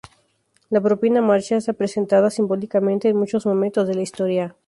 [0.71, 4.55] La propia marcha está representada simbólicamente en muchos momentos de la historia.